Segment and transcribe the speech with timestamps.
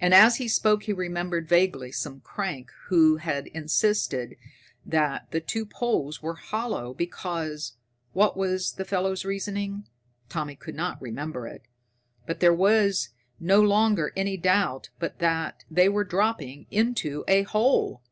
[0.00, 4.36] And as he spoke he remembered vaguely some crank who had once insisted
[4.84, 7.76] that the two poles were hollow because
[8.14, 9.86] what was the fellow's reasoning?
[10.28, 11.62] Tommy could not remember it.
[12.26, 18.02] But there was no longer any doubt but that they were dropping into a hole.